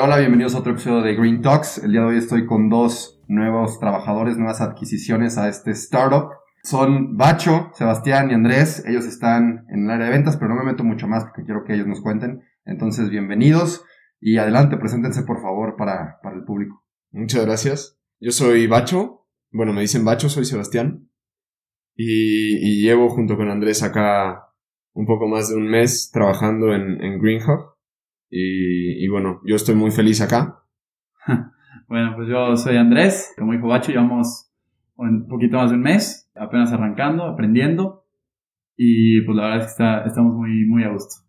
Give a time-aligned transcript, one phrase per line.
[0.00, 1.78] Hola, bienvenidos a otro episodio de Green Talks.
[1.78, 6.30] El día de hoy estoy con dos nuevos trabajadores, nuevas adquisiciones a este startup.
[6.62, 8.84] Son Bacho, Sebastián y Andrés.
[8.86, 11.64] Ellos están en el área de ventas, pero no me meto mucho más porque quiero
[11.64, 12.42] que ellos nos cuenten.
[12.64, 13.84] Entonces, bienvenidos
[14.20, 16.84] y adelante, preséntense por favor para, para el público.
[17.10, 17.98] Muchas gracias.
[18.20, 19.26] Yo soy Bacho.
[19.50, 21.10] Bueno, me dicen Bacho, soy Sebastián.
[21.96, 24.44] Y, y llevo junto con Andrés acá
[24.92, 27.77] un poco más de un mes trabajando en, en Green Hub.
[28.30, 30.62] Y, y bueno, yo estoy muy feliz acá.
[31.88, 34.50] Bueno, pues yo soy Andrés, como dijo Bacho, llevamos
[34.96, 38.04] un poquito más de un mes, apenas arrancando, aprendiendo,
[38.76, 41.24] y pues la verdad es que está, estamos muy, muy a gusto.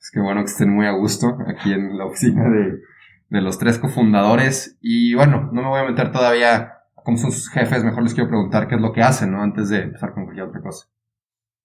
[0.00, 2.80] Es que bueno que estén muy a gusto aquí en la oficina de,
[3.28, 4.78] de los tres cofundadores.
[4.80, 6.56] Y bueno, no me voy a meter todavía
[6.96, 9.42] a cómo son sus jefes, mejor les quiero preguntar qué es lo que hacen, ¿no?
[9.42, 10.86] Antes de empezar con cualquier otra cosa.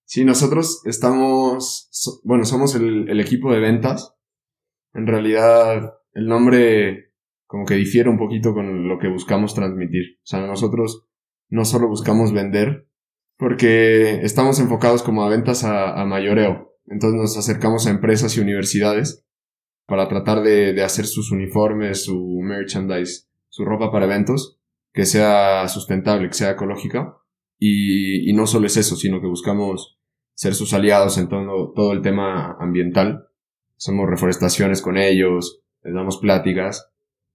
[0.05, 4.15] Sí, nosotros estamos, bueno, somos el, el equipo de ventas.
[4.93, 7.13] En realidad, el nombre
[7.45, 10.17] como que difiere un poquito con lo que buscamos transmitir.
[10.17, 11.07] O sea, nosotros
[11.49, 12.87] no solo buscamos vender,
[13.37, 16.75] porque estamos enfocados como a ventas a, a mayoreo.
[16.85, 19.25] Entonces nos acercamos a empresas y universidades
[19.89, 24.59] para tratar de, hacer sus uniformes, su merchandise, su ropa para eventos,
[24.93, 27.17] que sea sustentable, que sea ecológica.
[27.57, 29.99] Y, y no solo es eso, sino que buscamos
[30.35, 33.28] ser sus aliados en todo, todo el tema ambiental.
[33.79, 36.91] Hacemos reforestaciones con ellos, les damos pláticas.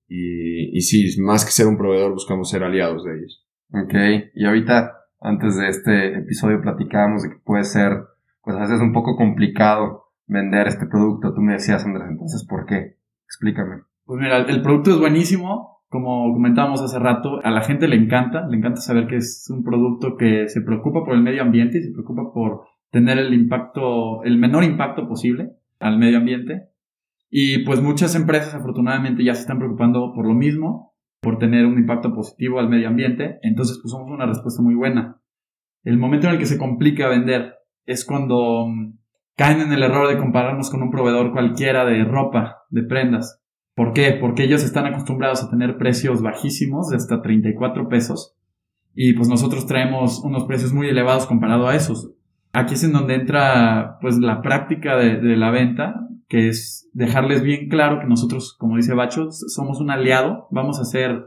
[0.07, 3.47] Y, y sí, más que ser un proveedor, buscamos ser aliados de ellos.
[3.73, 3.95] Ok,
[4.35, 7.93] y ahorita, antes de este episodio, platicábamos de que puede ser,
[8.43, 11.33] pues a veces un poco complicado vender este producto.
[11.33, 12.99] Tú me decías, Andrés, entonces, ¿por qué?
[13.25, 13.83] Explícame.
[14.05, 18.47] Pues mira, el producto es buenísimo, como comentábamos hace rato, a la gente le encanta,
[18.47, 21.85] le encanta saber que es un producto que se preocupa por el medio ambiente y
[21.85, 25.53] se preocupa por tener el impacto, el menor impacto posible
[25.85, 26.71] al medio ambiente.
[27.31, 31.79] Y pues muchas empresas afortunadamente ya se están preocupando por lo mismo, por tener un
[31.79, 33.39] impacto positivo al medio ambiente.
[33.43, 35.21] Entonces pues somos una respuesta muy buena.
[35.83, 38.97] El momento en el que se complica vender es cuando mm,
[39.37, 43.43] caen en el error de compararnos con un proveedor cualquiera de ropa, de prendas.
[43.75, 44.17] ¿Por qué?
[44.19, 48.39] Porque ellos están acostumbrados a tener precios bajísimos de hasta 34 pesos
[48.95, 52.11] y pues nosotros traemos unos precios muy elevados comparado a esos.
[52.55, 57.69] Aquí es en donde entra pues la práctica de, la venta, que es dejarles bien
[57.69, 61.25] claro que nosotros, como dice Bacho, somos un aliado, vamos a hacer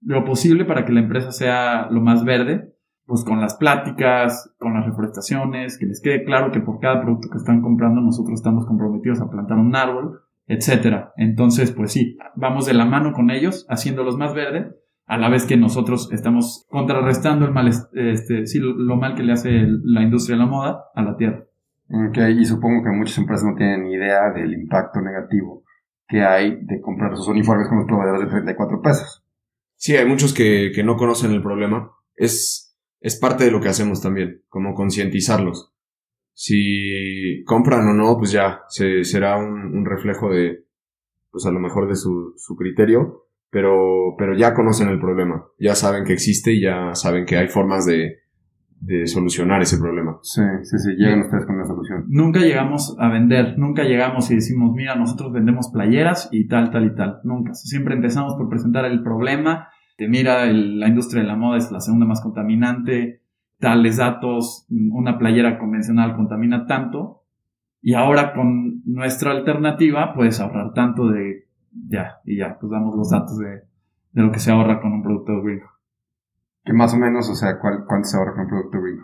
[0.00, 2.72] lo posible para que la empresa sea lo más verde,
[3.04, 7.28] pues con las pláticas, con las reforestaciones, que les quede claro que por cada producto
[7.30, 11.12] que están comprando nosotros estamos comprometidos a plantar un árbol, etcétera.
[11.16, 14.79] Entonces, pues sí, vamos de la mano con ellos, haciéndolos más verde,
[15.10, 19.32] a la vez que nosotros estamos contrarrestando el mal, este, sí, lo mal que le
[19.32, 21.44] hace la industria de la moda a la tierra.
[21.88, 25.64] Ok, y supongo que muchas empresas no tienen ni idea del impacto negativo
[26.06, 29.24] que hay de comprar sus uniformes con los proveedores de 34 pesos.
[29.74, 31.90] Sí, hay muchos que, que no conocen el problema.
[32.14, 35.72] Es, es parte de lo que hacemos también, como concientizarlos.
[36.34, 40.66] Si compran o no, pues ya, se, será un, un reflejo de,
[41.32, 45.74] pues a lo mejor de su, su criterio, pero, pero ya conocen el problema, ya
[45.74, 48.18] saben que existe y ya saben que hay formas de,
[48.80, 50.18] de solucionar ese problema.
[50.22, 52.04] Sí, sí, sí, llegan ustedes con una solución.
[52.08, 56.86] Nunca llegamos a vender, nunca llegamos y decimos, mira, nosotros vendemos playeras y tal, tal
[56.86, 57.20] y tal.
[57.24, 57.52] Nunca.
[57.54, 59.68] Siempre empezamos por presentar el problema
[59.98, 63.20] de, mira, el- la industria de la moda es la segunda más contaminante,
[63.58, 67.24] tales datos, una playera convencional contamina tanto,
[67.82, 73.10] y ahora con nuestra alternativa puedes ahorrar tanto de, ya, y ya, pues damos los
[73.10, 73.46] datos de,
[74.12, 75.60] de lo que se ahorra con un producto green.
[76.64, 79.00] Que más o menos, o sea, ¿cuál, ¿cuánto se ahorra con un producto green?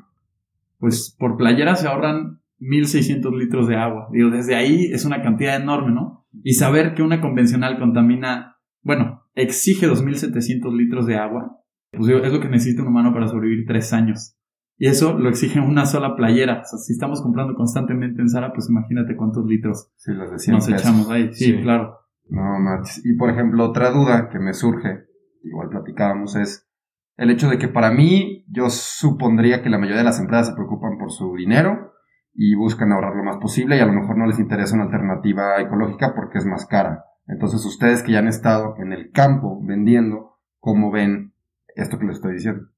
[0.79, 4.09] pues por playera se ahorran 1600 litros de agua.
[4.13, 6.27] Digo, desde ahí es una cantidad enorme, ¿no?
[6.45, 12.31] Y saber que una convencional contamina, bueno, exige 2700 litros de agua, pues digo, es
[12.31, 14.37] lo que necesita un humano para sobrevivir tres años.
[14.77, 16.61] Y eso lo exige una sola playera.
[16.61, 20.39] O sea, si estamos comprando constantemente en Zara, pues imagínate cuántos litros Sí, las de
[20.39, 20.81] 100 nos pesos.
[20.83, 21.33] echamos ahí.
[21.33, 21.63] Sí, Sí.
[21.63, 22.01] claro.
[22.29, 23.05] No, manches.
[23.05, 25.07] Y por ejemplo, otra duda que me surge,
[25.43, 26.69] igual platicábamos, es
[27.17, 30.55] el hecho de que para mí yo supondría que la mayoría de las empresas se
[30.55, 31.93] preocupan por su dinero
[32.35, 35.61] y buscan ahorrar lo más posible y a lo mejor no les interesa una alternativa
[35.61, 37.05] ecológica porque es más cara.
[37.27, 41.33] Entonces ustedes que ya han estado en el campo vendiendo, ¿cómo ven
[41.75, 42.69] esto que les estoy diciendo?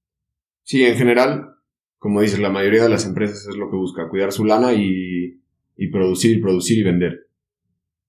[0.62, 1.56] Sí, en general,
[1.98, 5.42] como dices, la mayoría de las empresas es lo que busca, cuidar su lana y,
[5.76, 7.27] y producir, producir y vender.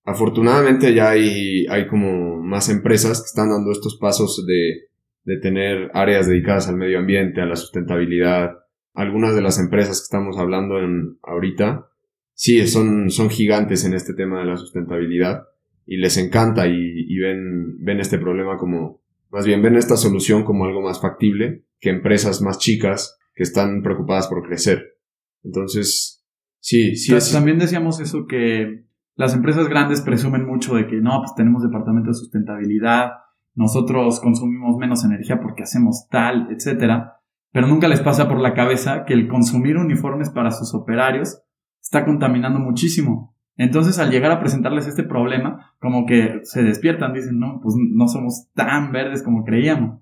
[0.09, 4.89] Afortunadamente ya hay, hay como más empresas que están dando estos pasos de,
[5.23, 8.57] de tener áreas dedicadas al medio ambiente, a la sustentabilidad.
[8.95, 11.91] Algunas de las empresas que estamos hablando en, ahorita,
[12.33, 15.43] sí, son, son gigantes en este tema de la sustentabilidad
[15.85, 20.43] y les encanta y, y ven, ven este problema como, más bien ven esta solución
[20.43, 24.97] como algo más factible que empresas más chicas que están preocupadas por crecer.
[25.43, 26.25] Entonces,
[26.59, 27.13] sí, sí.
[27.13, 27.31] Es...
[27.31, 28.88] También decíamos eso que
[29.19, 33.11] las empresas grandes presumen mucho de que no, pues tenemos departamento de sustentabilidad,
[33.53, 37.17] nosotros consumimos menos energía porque hacemos tal, etcétera,
[37.51, 41.43] pero nunca les pasa por la cabeza que el consumir uniformes para sus operarios
[41.81, 43.35] está contaminando muchísimo.
[43.57, 48.07] Entonces, al llegar a presentarles este problema, como que se despiertan, dicen, no, pues no
[48.07, 49.99] somos tan verdes como creíamos.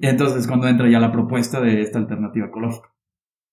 [0.00, 2.88] Y entonces, cuando entra ya la propuesta de esta alternativa ecológica.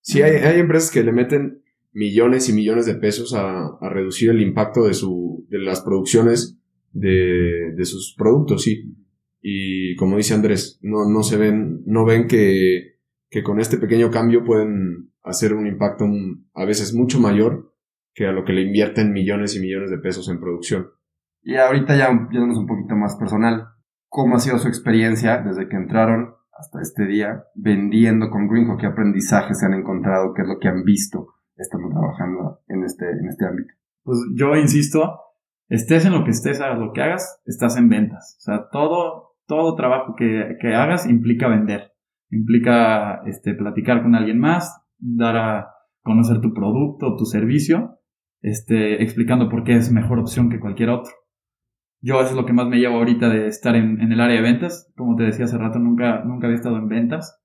[0.01, 1.62] Sí, hay, hay empresas que le meten
[1.93, 6.59] millones y millones de pesos a, a reducir el impacto de, su, de las producciones
[6.91, 8.95] de, de sus productos, sí.
[9.41, 12.97] Y como dice Andrés, no, no se ven, no ven que,
[13.29, 16.05] que con este pequeño cambio pueden hacer un impacto
[16.53, 17.73] a veces mucho mayor
[18.13, 20.87] que a lo que le invierten millones y millones de pesos en producción.
[21.41, 23.67] Y ahorita ya yéndonos un poquito más personal,
[24.07, 28.77] ¿cómo ha sido su experiencia desde que entraron hasta este día vendiendo con Greenco?
[28.77, 30.33] ¿Qué aprendizajes se han encontrado?
[30.33, 33.73] ¿Qué es lo que han visto estando trabajando en este, en este ámbito?
[34.03, 35.19] Pues yo insisto,
[35.69, 38.37] estés en lo que estés, hagas lo que hagas, estás en ventas.
[38.39, 41.93] O sea, todo, todo trabajo que, que hagas implica vender.
[42.29, 45.67] Implica este, platicar con alguien más, dar a
[46.01, 47.99] conocer tu producto, tu servicio
[48.43, 51.11] este, explicando por qué es mejor opción que cualquier otro.
[52.01, 54.35] Yo eso es lo que más me llevo ahorita de estar en, en, el área
[54.35, 54.91] de ventas.
[54.97, 57.41] Como te decía hace rato, nunca, nunca había estado en ventas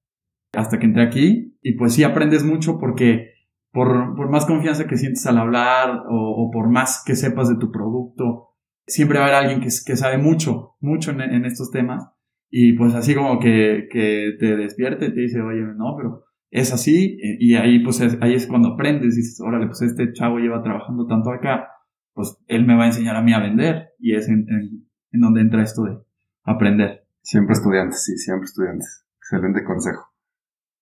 [0.53, 1.57] hasta que entré aquí.
[1.63, 3.35] Y pues sí aprendes mucho porque
[3.79, 7.59] por, por más confianza que sientes al hablar o, o, por más que sepas de
[7.61, 11.71] tu producto, siempre va a haber alguien que, que sabe mucho, mucho en, en, estos
[11.71, 12.05] temas.
[12.51, 16.73] Y pues así como que, que te despierte y te dice, oye, no, pero es
[16.73, 20.39] así y ahí pues es, ahí es cuando aprendes y dices, órale, pues este chavo
[20.39, 21.69] lleva trabajando tanto acá,
[22.15, 25.41] pues él me va a enseñar a mí a vender y es en, en, donde
[25.41, 25.99] entra esto de
[26.43, 27.07] aprender.
[27.23, 29.07] Siempre estudiantes, sí, siempre estudiantes.
[29.19, 30.05] Excelente consejo.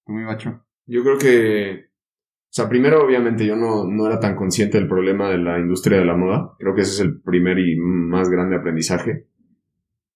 [0.07, 0.63] ¿Tú, mi bacho?
[0.87, 1.86] Yo creo que,
[2.51, 6.05] sea, primero obviamente yo no, no era tan consciente del problema de la industria de
[6.07, 6.55] la moda.
[6.59, 9.27] Creo que ese es el primer y más grande aprendizaje.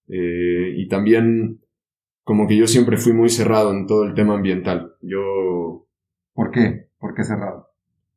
[0.09, 1.61] Eh, y también
[2.25, 4.95] como que yo siempre fui muy cerrado en todo el tema ambiental.
[5.03, 5.87] Yo...
[6.33, 6.89] ¿Por qué?
[6.99, 7.69] ¿Por qué cerrado?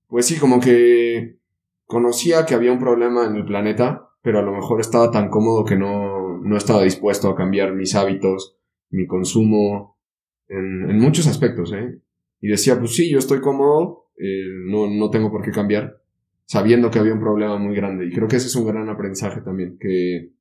[0.08, 1.40] Pues sí, como que
[1.86, 5.66] conocía que había un problema en el planeta, pero a lo mejor estaba tan cómodo
[5.66, 8.58] que no, no estaba dispuesto a cambiar mis hábitos,
[8.90, 9.98] mi consumo,
[10.48, 12.00] en, en muchos aspectos, ¿eh?
[12.40, 15.98] Y decía, pues sí, yo estoy cómodo, eh, no, no tengo por qué cambiar,
[16.46, 18.06] sabiendo que había un problema muy grande.
[18.06, 20.34] Y creo que ese es un gran aprendizaje también, que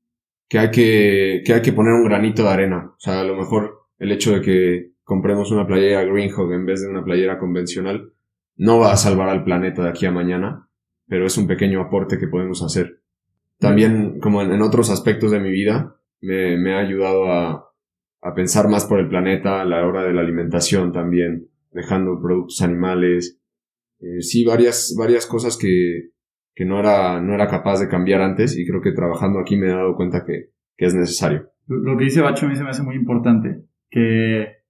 [0.53, 2.93] que hay que, que hay que poner un granito de arena.
[2.95, 6.83] O sea, a lo mejor el hecho de que compremos una playera Greenhog en vez
[6.83, 8.13] de una playera convencional
[8.57, 10.69] no va a salvar al planeta de aquí a mañana,
[11.09, 13.01] pero es un pequeño aporte que podemos hacer.
[13.59, 17.73] También, como en, otros aspectos de mi vida, me, me ha ayudado a,
[18.21, 22.61] a, pensar más por el planeta a la hora de la alimentación también, dejando productos
[22.61, 23.41] animales.
[24.03, 26.11] Eh, sí, varias, varias cosas que,
[26.55, 29.69] que no era, no era capaz de cambiar antes y creo que trabajando aquí me
[29.69, 31.51] he dado cuenta que, que es necesario.
[31.67, 34.63] Lo que dice Bacho a mí se me hace muy importante, que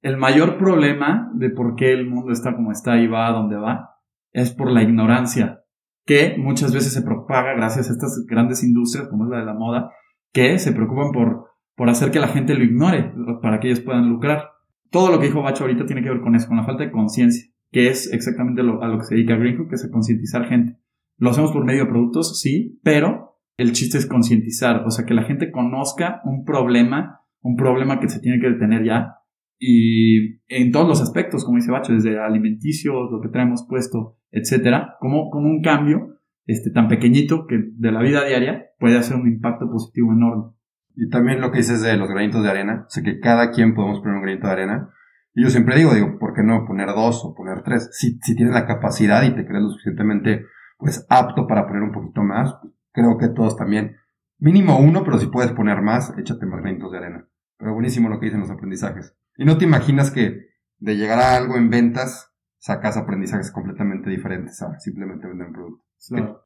[0.00, 3.56] el mayor problema de por qué el mundo está como está y va a donde
[3.56, 3.96] va
[4.32, 5.64] es por la ignorancia,
[6.06, 9.54] que muchas veces se propaga gracias a estas grandes industrias como es la de la
[9.54, 9.90] moda,
[10.32, 14.08] que se preocupan por, por hacer que la gente lo ignore para que ellos puedan
[14.08, 14.50] lucrar.
[14.90, 16.90] Todo lo que dijo Bacho ahorita tiene que ver con eso, con la falta de
[16.90, 20.48] conciencia, que es exactamente lo, a lo que se dedica Greenhook, que es a concientizar
[20.48, 20.78] gente.
[21.16, 25.14] Lo hacemos por medio de productos, sí, pero el chiste es concientizar, o sea, que
[25.14, 29.18] la gente conozca un problema, un problema que se tiene que detener ya,
[29.58, 34.96] y en todos los aspectos, como dice Bacho, desde alimenticios, lo que traemos puesto, etcétera,
[35.00, 39.26] como, como un cambio este, tan pequeñito que de la vida diaria puede hacer un
[39.26, 40.52] impacto positivo enorme.
[40.94, 43.74] Y también lo que dices de los granitos de arena, o sea, que cada quien
[43.74, 44.90] podemos poner un granito de arena.
[45.38, 47.90] Y yo siempre digo, digo, ¿por qué no poner dos o poner tres?
[47.92, 50.46] Si, si tienes la capacidad y te crees lo suficientemente
[50.78, 52.56] pues apto para poner un poquito más.
[52.90, 53.98] Creo que todos también,
[54.40, 57.28] mínimo uno, pero si puedes poner más, échate más granitos de arena.
[57.56, 59.16] Pero buenísimo lo que dicen los aprendizajes.
[59.36, 64.60] Y no te imaginas que de llegar a algo en ventas, sacas aprendizajes completamente diferentes
[64.60, 65.84] a simplemente vender un producto.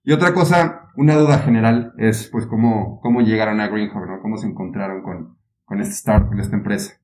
[0.04, 4.20] Y otra cosa, una duda general es pues cómo, cómo llegaron a Greenhawk, ¿no?
[4.20, 7.01] Cómo se encontraron con, con este startup, con esta empresa.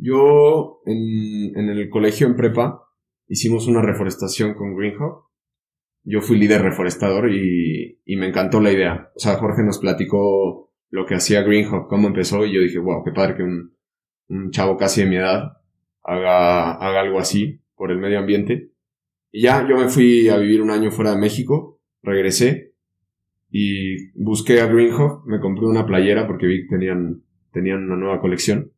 [0.00, 2.82] Yo en, en el colegio en prepa
[3.28, 5.28] hicimos una reforestación con Greenhawk.
[6.02, 9.10] Yo fui líder reforestador y, y me encantó la idea.
[9.14, 13.04] O sea, Jorge nos platicó lo que hacía Greenhawk, cómo empezó y yo dije, wow,
[13.04, 13.76] qué padre que un,
[14.28, 15.58] un chavo casi de mi edad
[16.02, 18.70] haga, haga algo así por el medio ambiente.
[19.30, 22.72] Y ya, yo me fui a vivir un año fuera de México, regresé
[23.50, 28.20] y busqué a Greenhawk, me compré una playera porque vi que tenían, tenían una nueva
[28.20, 28.72] colección,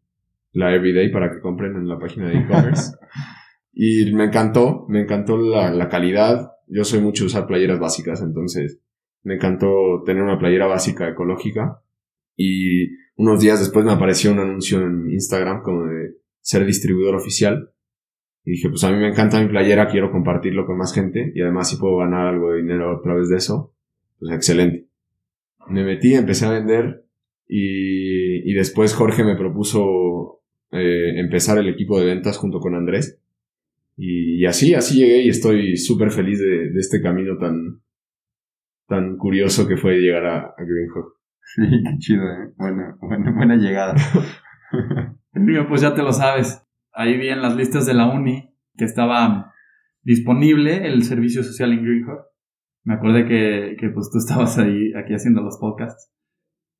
[0.53, 2.93] la Everyday, para que compren en la página de e-commerce.
[3.73, 6.53] y me encantó, me encantó la, la calidad.
[6.69, 8.81] Yo soy mucho de usar playeras básicas, entonces
[9.23, 11.81] me encantó tener una playera básica ecológica.
[12.37, 17.71] Y unos días después me apareció un anuncio en Instagram como de ser distribuidor oficial.
[18.45, 21.41] Y dije, pues a mí me encanta mi playera, quiero compartirlo con más gente y
[21.41, 23.73] además si puedo ganar algo de dinero a través de eso,
[24.19, 24.89] pues excelente.
[25.69, 27.07] Me metí, empecé a vender
[27.47, 30.02] y, y después Jorge me propuso
[30.73, 33.21] eh, empezar el equipo de ventas junto con Andrés.
[33.97, 37.83] Y, así, así llegué y estoy súper feliz de, de, este camino tan,
[38.89, 41.15] tan curioso que fue llegar a, a Greenhawk.
[41.55, 42.53] Sí, qué chido, ¿eh?
[42.57, 43.95] buena, buena, buena llegada.
[45.69, 46.65] pues ya te lo sabes.
[46.93, 49.53] Ahí vi en las listas de la uni que estaba
[50.03, 52.25] disponible el servicio social en Greenhawk.
[52.85, 56.11] Me acordé que, que pues tú estabas ahí, aquí haciendo los podcasts.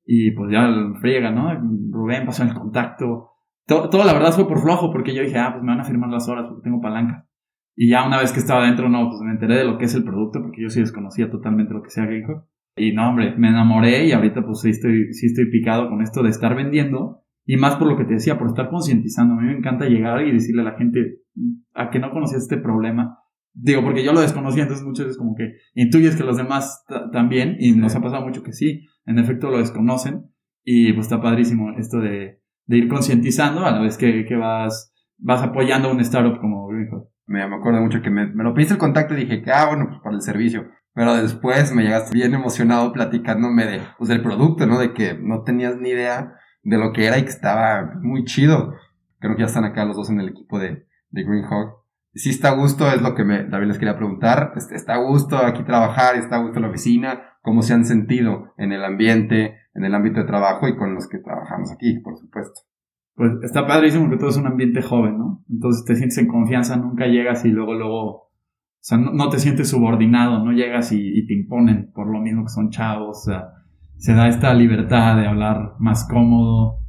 [0.05, 0.67] Y pues ya
[0.99, 1.53] friega, ¿no?
[1.91, 3.32] Rubén pasó el contacto.
[3.65, 5.85] Todo, todo, la verdad fue por flojo porque yo dije, ah, pues me van a
[5.85, 7.27] firmar las horas porque tengo palanca.
[7.75, 9.95] Y ya una vez que estaba dentro, no, pues me enteré de lo que es
[9.95, 12.45] el producto porque yo sí desconocía totalmente lo que sea Greenhawk.
[12.75, 16.23] Y no, hombre, me enamoré y ahorita pues sí estoy, sí estoy picado con esto
[16.23, 19.33] de estar vendiendo y más por lo que te decía, por estar concientizando.
[19.33, 21.19] A mí me encanta llegar y decirle a la gente
[21.73, 23.19] a que no conocía este problema.
[23.53, 27.55] Digo, porque yo lo desconocía, entonces muchas veces como que intuyes que los demás también,
[27.59, 30.31] y nos ha pasado mucho que sí, en efecto lo desconocen,
[30.63, 34.93] y pues está padrísimo esto de, de ir concientizando a la vez que, que, vas,
[35.17, 37.09] vas apoyando a un startup como Greenhawk.
[37.25, 39.67] Me, me acuerdo mucho que me, me lo pediste el contacto y dije que, ah,
[39.67, 40.69] bueno, pues para el servicio.
[40.93, 44.79] Pero después me llegaste bien emocionado platicándome de, pues, del producto, ¿no?
[44.79, 48.75] De que no tenías ni idea de lo que era y que estaba muy chido.
[49.19, 51.83] Creo que ya están acá los dos en el equipo de, de Green Hawk.
[52.13, 54.53] Si está a gusto, es lo que me, también les quería preguntar.
[54.55, 56.15] Este, ¿Está a gusto aquí trabajar?
[56.15, 57.37] ¿Está a gusto la oficina?
[57.41, 61.07] ¿Cómo se han sentido en el ambiente, en el ámbito de trabajo y con los
[61.07, 62.61] que trabajamos aquí, por supuesto?
[63.15, 65.43] Pues está padrísimo que todo es un ambiente joven, ¿no?
[65.49, 68.29] Entonces te sientes en confianza, nunca llegas y luego, luego, o
[68.79, 72.49] sea, no, te sientes subordinado, no llegas y, y, te imponen por lo mismo que
[72.49, 73.49] son chavos, o sea,
[73.97, 76.79] se da esta libertad de hablar más cómodo.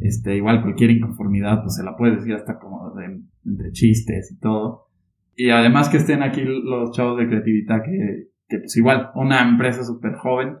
[0.00, 4.38] Este, igual cualquier inconformidad, pues se la puede decir hasta como de, entre chistes y
[4.38, 4.88] todo.
[5.34, 9.84] Y además que estén aquí los chavos de creatividad que, que pues igual, una empresa
[9.84, 10.56] súper joven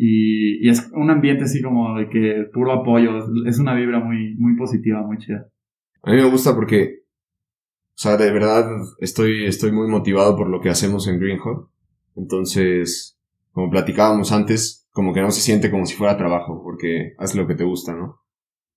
[0.00, 4.36] y, y, es un ambiente así como de que puro apoyo, es una vibra muy,
[4.36, 5.48] muy positiva, muy chida.
[6.04, 8.64] A mí me gusta porque, o sea, de verdad
[9.00, 11.68] estoy, estoy muy motivado por lo que hacemos en Greenhawk.
[12.14, 13.18] Entonces,
[13.50, 17.48] como platicábamos antes, como que no se siente como si fuera trabajo, porque haces lo
[17.48, 18.20] que te gusta, ¿no?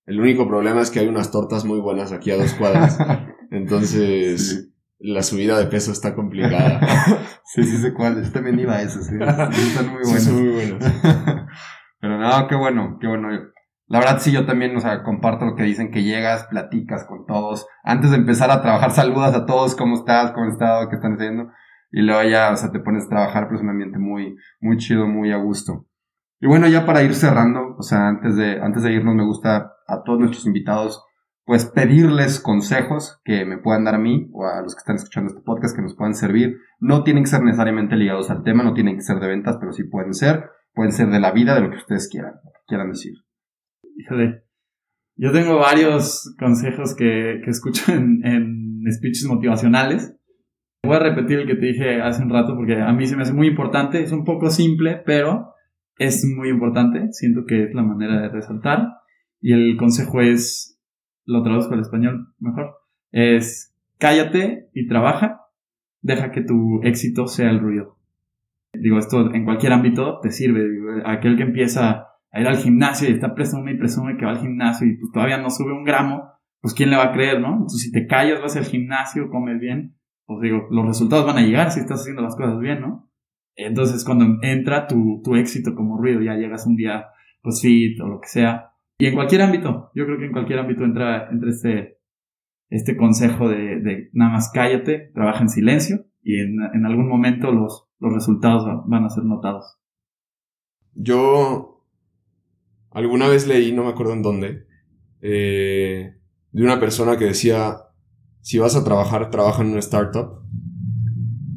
[0.08, 2.98] El único problema es que hay unas tortas muy buenas aquí a dos cuadras.
[3.52, 4.71] Entonces,
[5.04, 6.80] la subida de peso está complicada.
[7.46, 8.24] sí, sí sé cuál.
[8.24, 9.16] Yo también iba a eso, sí.
[9.20, 10.12] Están muy buenos.
[10.22, 10.84] Sí, muy buenos.
[12.00, 13.30] Pero no, qué bueno, qué bueno.
[13.88, 17.26] La verdad sí, yo también, o sea, comparto lo que dicen, que llegas, platicas con
[17.26, 17.68] todos.
[17.84, 20.32] Antes de empezar a trabajar, saludas a todos, ¿cómo estás?
[20.32, 20.90] ¿Cómo has estado?
[20.90, 21.52] ¿Qué están haciendo?
[21.92, 24.78] Y luego ya, o sea, te pones a trabajar, pero es un ambiente muy, muy
[24.78, 25.86] chido, muy a gusto.
[26.40, 29.74] Y bueno, ya para ir cerrando, o sea, antes de, antes de irnos, me gusta
[29.88, 31.04] a todos nuestros invitados,
[31.46, 35.30] pues pedirles consejos que me puedan dar a mí o a los que están escuchando
[35.30, 36.58] este podcast que nos puedan servir.
[36.80, 39.72] No tienen que ser necesariamente ligados al tema, no tienen que ser de ventas, pero
[39.72, 40.50] sí pueden ser.
[40.74, 43.14] Pueden ser de la vida, de lo que ustedes quieran, quieran decir.
[43.98, 44.44] Híjole,
[45.18, 50.16] yo tengo varios consejos que, que escucho en, en speeches motivacionales.
[50.84, 53.24] Voy a repetir el que te dije hace un rato porque a mí se me
[53.24, 54.02] hace muy importante.
[54.02, 55.52] Es un poco simple, pero
[55.98, 58.88] es muy importante, siento que es la manera de resaltar.
[59.40, 60.71] Y el consejo es,
[61.26, 62.76] lo traduzco al español mejor,
[63.12, 65.42] es cállate y trabaja,
[66.02, 67.98] deja que tu éxito sea el ruido.
[68.74, 70.64] Digo, esto en cualquier ámbito te sirve.
[71.06, 74.40] aquel que empieza a ir al gimnasio y está presume y presume que va al
[74.40, 77.54] gimnasio y pues todavía no sube un gramo, pues quién le va a creer, ¿no?
[77.54, 81.46] Entonces si te callas, vas al gimnasio, comes bien, pues digo, los resultados van a
[81.46, 83.12] llegar si estás haciendo las cosas bien, ¿no?
[83.56, 87.08] Entonces, cuando entra tu, tu éxito como ruido, ya llegas un día,
[87.42, 88.71] pues fit o lo que sea.
[89.02, 91.98] Y en cualquier ámbito, yo creo que en cualquier ámbito entra, entra este,
[92.70, 97.90] este consejo de, nada más cállate, trabaja en silencio y en, en algún momento los,
[97.98, 99.80] los resultados van a ser notados.
[100.94, 101.84] Yo
[102.92, 104.68] alguna vez leí, no me acuerdo en dónde,
[105.22, 106.18] eh,
[106.52, 107.78] de una persona que decía,
[108.42, 110.44] si vas a trabajar, trabaja en una startup,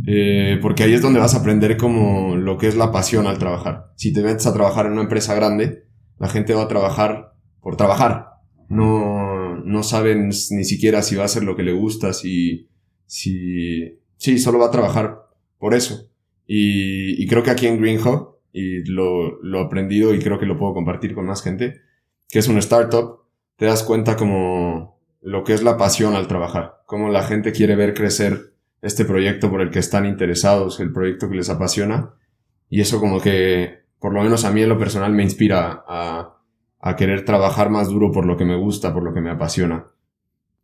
[0.06, 3.36] eh, porque ahí es donde vas a aprender como lo que es la pasión al
[3.36, 3.92] trabajar.
[3.96, 5.84] Si te metes a trabajar en una empresa grande,
[6.18, 7.33] la gente va a trabajar
[7.64, 8.26] por trabajar.
[8.68, 12.68] No, no saben ni siquiera si va a hacer lo que le gusta, si,
[13.06, 15.22] si, sí, solo va a trabajar
[15.58, 16.10] por eso.
[16.46, 20.58] Y, y creo que aquí en Greenhawk, y lo, lo aprendido y creo que lo
[20.58, 21.80] puedo compartir con más gente,
[22.28, 23.20] que es una startup,
[23.56, 27.76] te das cuenta como lo que es la pasión al trabajar, cómo la gente quiere
[27.76, 28.52] ver crecer
[28.82, 32.14] este proyecto por el que están interesados, el proyecto que les apasiona,
[32.68, 36.34] y eso como que, por lo menos a mí en lo personal, me inspira a,
[36.86, 39.86] a querer trabajar más duro por lo que me gusta, por lo que me apasiona.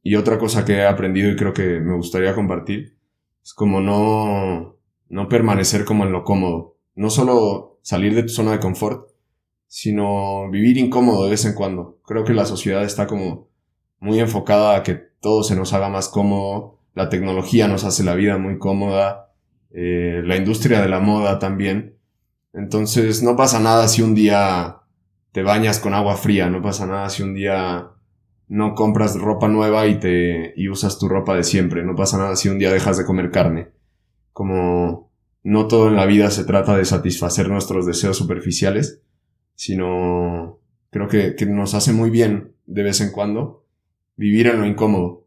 [0.03, 2.95] Y otra cosa que he aprendido y creo que me gustaría compartir
[3.43, 4.77] es como no,
[5.09, 6.77] no permanecer como en lo cómodo.
[6.95, 9.09] No solo salir de tu zona de confort,
[9.67, 11.99] sino vivir incómodo de vez en cuando.
[12.05, 13.49] Creo que la sociedad está como
[13.99, 18.15] muy enfocada a que todo se nos haga más cómodo, la tecnología nos hace la
[18.15, 19.33] vida muy cómoda,
[19.71, 21.97] eh, la industria de la moda también.
[22.53, 24.80] Entonces no pasa nada si un día
[25.33, 27.91] te bañas con agua fría, no pasa nada si un día
[28.49, 32.37] no compras ropa nueva y te y usas tu ropa de siempre, no pasa nada
[32.37, 33.69] si un día dejas de comer carne.
[34.33, 35.11] Como
[35.43, 39.03] no todo en la vida se trata de satisfacer nuestros deseos superficiales,
[39.55, 40.59] sino
[40.91, 43.65] creo que, que nos hace muy bien de vez en cuando
[44.17, 45.27] vivir en lo incómodo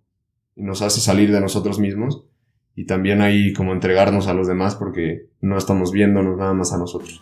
[0.55, 2.27] y nos hace salir de nosotros mismos
[2.75, 6.77] y también ahí como entregarnos a los demás porque no estamos viéndonos nada más a
[6.77, 7.22] nosotros.